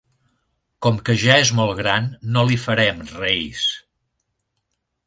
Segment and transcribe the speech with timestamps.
[0.85, 2.09] Com que ja és molt gran,
[2.39, 3.65] no li farem reis.